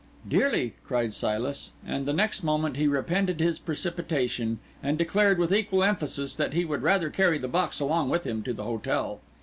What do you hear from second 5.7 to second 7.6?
emphasis, that he would rather carry the